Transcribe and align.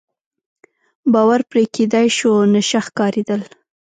باور 1.13 1.41
پرې 1.49 1.63
کېدای 1.75 2.07
شو، 2.17 2.31
نشه 2.53 2.79
ښکارېدل. 2.85 3.41